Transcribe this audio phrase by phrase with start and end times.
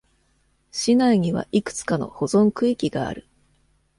[0.71, 3.27] 市内にはいくつかの保存区域がある。